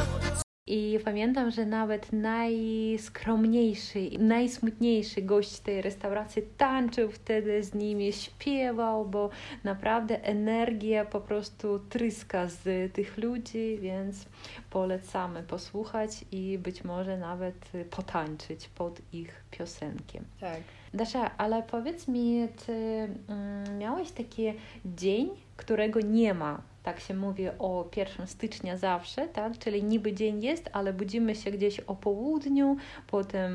[0.67, 9.31] I pamiętam, że nawet najskromniejszy, najsmutniejszy gość tej restauracji tańczył wtedy z nimi, śpiewał, bo
[9.65, 14.27] naprawdę energia po prostu tryska z tych ludzi, więc
[14.71, 20.25] polecamy posłuchać i być może nawet potańczyć pod ich piosenkiem.
[20.41, 20.61] Tak.
[20.95, 24.53] Dasza, ale powiedz mi, czy mm, miałeś taki
[24.85, 26.72] dzień, którego nie ma?
[26.83, 29.59] Tak się mówi o 1 stycznia zawsze, tak?
[29.59, 33.53] Czyli niby dzień jest, ale budzimy się gdzieś o południu, potem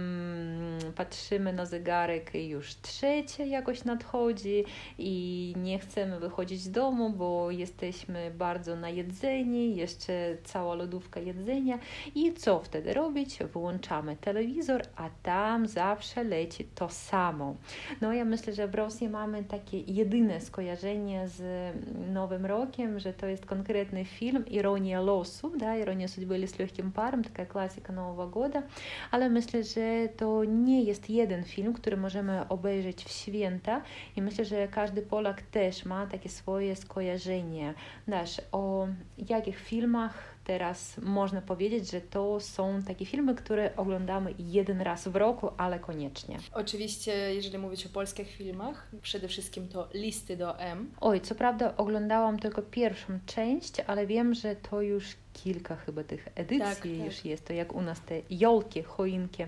[0.96, 4.64] patrzymy na zegarek i już trzecie jakoś nadchodzi
[4.98, 11.80] i nie chcemy wychodzić z domu, bo jesteśmy bardzo najedzeni, jeszcze cała lodówka jedzenia
[12.16, 13.40] i co wtedy robić?
[13.54, 17.56] Wyłączamy telewizor, a tam zawsze leci to samo.
[18.02, 21.74] No ja myślę, że w Rosji mamy takie jedyne skojarzenie z
[22.14, 26.93] Nowym Rokiem, że to jest konkretny film Ironia losu, да, Ironia судьбы или с легким
[26.93, 28.63] паром, taka klasyka Nowego Goda,
[29.11, 33.83] ale myślę, że to nie jest jeden film, który możemy obejrzeć w święta
[34.17, 37.75] i myślę, że każdy Polak też ma takie swoje skojarzenie.
[38.09, 44.82] Dasz, o jakich filmach teraz można powiedzieć, że to są takie filmy, które oglądamy jeden
[44.82, 46.38] raz w roku, ale koniecznie.
[46.54, 50.92] Oczywiście, jeżeli mówić o polskich filmach, przede wszystkim to Listy do M.
[51.02, 56.28] Oj, co prawda oglądałam tylko pierwszą część, ale wiem, że to już kilka chyba tych
[56.36, 57.06] edycji Tak, tak.
[57.06, 59.44] już jest, to jak u nas te jolki, choinki.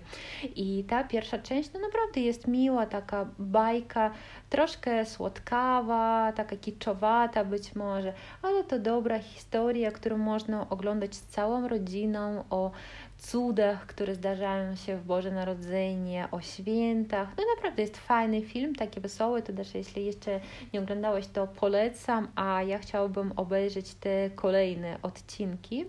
[0.56, 4.12] I ta pierwsza część, no naprawdę jest miła, taka bajka,
[4.50, 11.68] troszkę słodkawa, taka kiczowata być może, ale to dobra historia, którą można oglądać z całą
[11.68, 12.72] rodziną, o
[13.20, 17.30] cudach, które zdarzają się w Boże Narodzenie, o świętach.
[17.38, 20.40] No naprawdę jest fajny film, taki wesoły, to też jeśli jeszcze
[20.74, 25.86] nie oglądałeś, to polecam, a ja chciałabym obejrzeć te kolejne odcinki.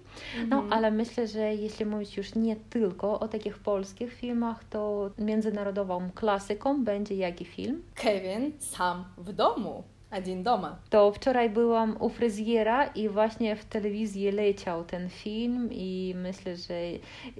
[0.48, 6.10] No, ale myślę, że jeśli mówić już nie tylko o takich polskich filmach, to międzynarodową
[6.14, 7.82] klasyką będzie jaki film?
[7.94, 9.84] Kevin sam w domu.
[10.10, 10.78] A dzień doma.
[10.90, 16.74] To wczoraj byłam u fryzjera i właśnie w telewizji leciał ten film i myślę, że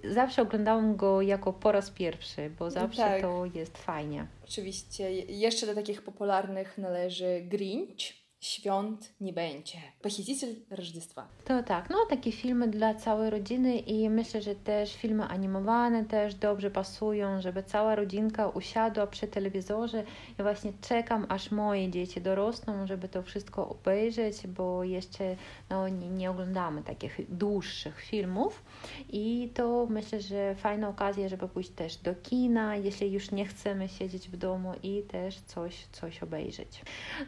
[0.04, 3.22] zawsze oglądałam go jako po raz pierwszy, bo no zawsze tak.
[3.22, 4.26] to jest fajnie.
[4.44, 5.12] Oczywiście.
[5.12, 9.78] Jeszcze do takich popularnych należy Grinch świąt nie będzie.
[10.02, 11.28] Pochiziciel Rożdystwa.
[11.44, 16.34] To tak, no takie filmy dla całej rodziny i myślę, że też filmy animowane też
[16.34, 20.04] dobrze pasują, żeby cała rodzinka usiadła przy telewizorze
[20.38, 25.36] i właśnie czekam, aż moje dzieci dorosną, żeby to wszystko obejrzeć, bo jeszcze
[25.70, 28.62] no, nie, nie oglądamy takich dłuższych filmów
[29.08, 33.88] i to myślę, że fajna okazja, żeby pójść też do kina, jeśli już nie chcemy
[33.88, 36.82] siedzieć w domu i też coś, coś obejrzeć.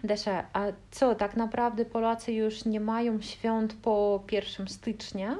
[0.05, 5.37] Desza, a co tak naprawdę Polacy już nie mają świąt po 1 stycznia?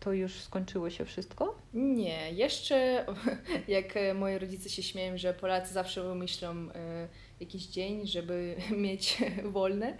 [0.00, 1.54] To już skończyło się wszystko?
[1.74, 3.06] Nie, jeszcze
[3.68, 7.08] jak e, moi rodzice się śmieją, że Polacy zawsze wymyślą e,
[7.42, 9.96] jakiś dzień, żeby mieć wolne.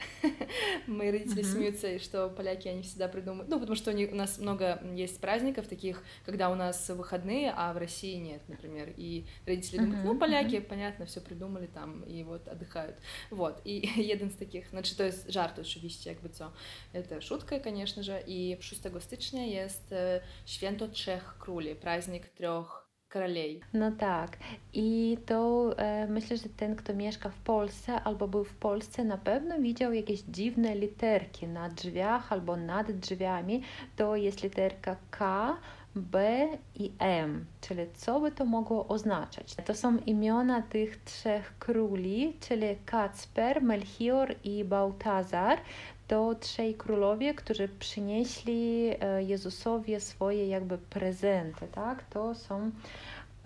[0.86, 1.52] Мои родители Мгм.
[1.52, 3.48] смеются, что поляки, они всегда придумывают...
[3.48, 7.52] Ну, потому что у, них, у нас много есть праздников таких, когда у нас выходные,
[7.56, 8.94] а в России нет, например.
[8.96, 12.96] И родители думают, ну, поляки, понятно, все придумали там, и вот отдыхают.
[13.30, 16.52] Вот, и jeden z takich, znaczy to jest żart oczywiście, jakby co,
[16.92, 22.81] это шутка, конечно же, i 6 stycznia jest e, Święto Trzech Króli, праздник трех
[23.12, 23.60] Korolei.
[23.72, 24.36] No tak.
[24.72, 29.18] I to e, myślę, że ten, kto mieszka w Polsce albo był w Polsce, na
[29.18, 33.62] pewno widział jakieś dziwne literki na drzwiach albo nad drzwiami.
[33.96, 35.56] To jest literka K.
[35.94, 39.54] B i M, czyli co by to mogło oznaczać?
[39.54, 45.58] To są imiona tych trzech króli, czyli Kacper, Melchior i Baltazar
[46.07, 52.03] To trzej królowie, którzy przynieśli e, Jezusowi swoje jakby prezenty, tak?
[52.03, 52.71] To są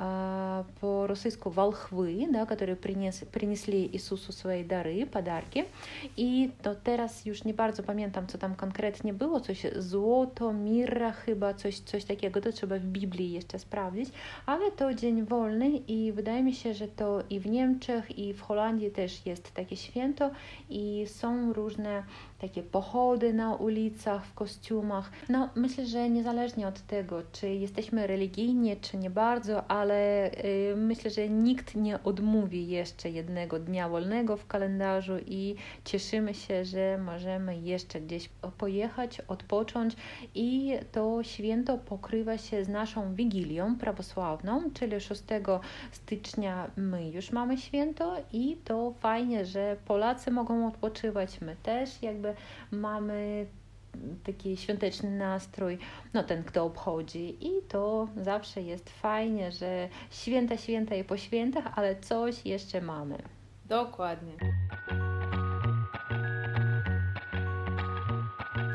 [0.04, 5.66] а, по-российску волхвы, да, которые принес, принесли Ісусу свої дари, подарки.
[6.18, 11.54] І то teraz już nie bardzo pamiętam, co tam konkretnie było, coś złoto, mirra chyba,
[11.54, 14.10] coś, coś takiego, to trzeba w Biblii jeszcze sprawdzić,
[14.46, 18.42] ale to dzień wolny i wydaje mi się, że to i w Niemczech, i w
[18.42, 20.32] Holandii też jest takie święto
[20.70, 22.04] i są różne
[22.39, 25.11] takie pochody na ulicach, w kostiumach.
[25.29, 31.11] No, myślę, że niezależnie od tego, czy jesteśmy religijni, czy nie bardzo, ale y, myślę,
[31.11, 37.57] że nikt nie odmówi jeszcze jednego dnia wolnego w kalendarzu i cieszymy się, że możemy
[37.57, 38.29] jeszcze gdzieś
[38.59, 39.97] pojechać, odpocząć
[40.35, 45.23] i to święto pokrywa się z naszą Wigilią prawosławną, czyli 6
[45.93, 52.26] stycznia my już mamy święto i to fajnie, że Polacy mogą odpoczywać, my też jakby
[52.72, 53.46] mamy
[54.24, 55.78] taki świąteczny nastrój,
[56.14, 61.64] no ten, kto obchodzi i to zawsze jest fajnie, że święta, święta i po świętach,
[61.76, 63.18] ale coś jeszcze mamy.
[63.66, 64.34] Dokładnie.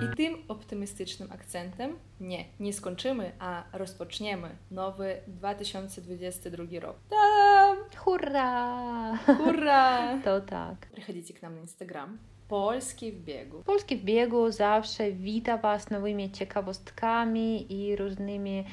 [0.04, 6.96] I tym optymistycznym akcentem nie, nie skończymy, a rozpoczniemy nowy 2022 rok.
[7.11, 7.76] Tam!
[7.96, 9.16] Hurra!
[9.16, 10.18] Hurra!
[10.24, 10.86] To tak.
[10.86, 12.18] Приходите к нам на Instagram.
[12.51, 13.63] Polski w biegu.
[13.63, 18.65] Polski w biegu zawsze wita Was nowymi ciekawostkami i różnymi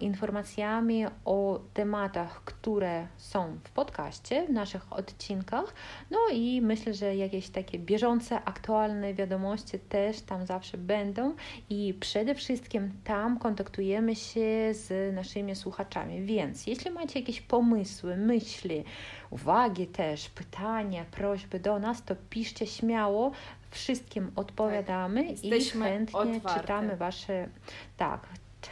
[0.00, 5.74] informacjami o tematach, które są w podcaście, w naszych odcinkach.
[6.10, 11.34] No i myślę, że jakieś takie bieżące, aktualne wiadomości też tam zawsze będą
[11.70, 16.22] i przede wszystkim tam kontaktujemy się z naszymi słuchaczami.
[16.22, 18.84] Więc jeśli macie jakieś pomysły, myśli,
[19.30, 23.30] uwagi też, pytania, prośby do nas, to piszcie śmiało.
[23.70, 26.60] Wszystkim odpowiadamy i Jesteśmy chętnie otwarte.
[26.60, 27.48] czytamy Wasze.
[27.96, 28.20] Tak,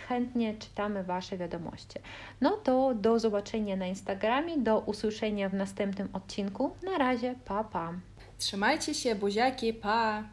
[0.07, 1.99] chętnie czytamy Wasze wiadomości.
[2.41, 6.76] No to do zobaczenia na Instagramie, do usłyszenia w następnym odcinku.
[6.84, 7.93] Na razie, pa pa.
[8.38, 10.24] Trzymajcie się, buziaki, pa!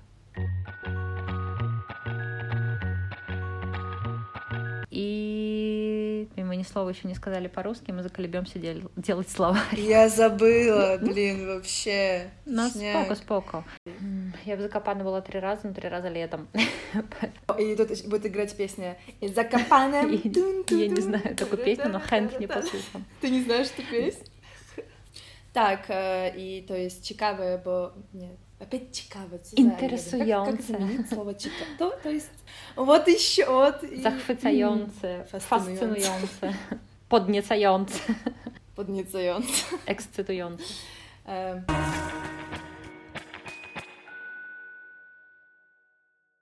[4.91, 9.79] И мы ни слова еще не сказали по-русски, мы заколебемся дел- делать словарь.
[9.81, 12.31] Я забыла, блин, вообще.
[12.45, 13.07] Ну, Точняк.
[13.07, 13.65] споко, споко.
[14.46, 16.48] Я бы Закопане была три раза, но три раза летом.
[17.58, 19.96] И тут будет играть песня «Из Закопана».
[20.06, 23.02] Я не знаю такую песню, но Хэнк не послушал.
[23.22, 24.26] Ты не знаешь эту песню?
[25.54, 27.94] Так, э, и то есть Чикаго было...
[28.14, 29.40] Нет, опять Чикаго.
[29.54, 30.74] Интересуемся.
[30.74, 31.72] Как, как слово Чикаго?
[31.80, 32.30] То, то есть
[32.76, 33.82] вот еще вот.
[33.82, 35.26] Захватаемся.
[35.32, 36.54] Фасцинуемся.
[37.10, 38.00] Поднецаемся.
[38.76, 39.66] Поднецаемся.
[39.88, 40.74] Эксцитуемся.
[41.26, 41.66] Эм.